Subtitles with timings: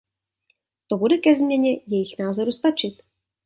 [0.89, 3.01] To bude ke změně jejich názoru stačit.